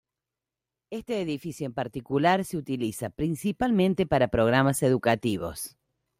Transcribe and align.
Este 0.89 1.21
edificio 1.21 1.67
en 1.67 1.75
particular 1.75 2.43
se 2.43 2.57
utiliza 2.57 3.11
principalmente 3.11 4.07
para 4.07 4.29
programas 4.29 4.81
educativos. 4.81 5.77